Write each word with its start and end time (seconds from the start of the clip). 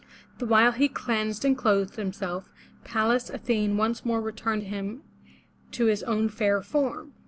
The 0.39 0.47
while 0.47 0.71
he 0.71 0.87
cleansed 0.87 1.45
and 1.45 1.55
clothed 1.55 1.95
himself, 1.97 2.49
Pallas 2.83 3.29
Athene 3.29 3.77
once 3.77 4.03
more 4.03 4.19
returned 4.19 4.63
him 4.63 5.03
to 5.73 5.85
his 5.85 6.01
own 6.01 6.27
fair 6.27 6.63
form. 6.63 7.13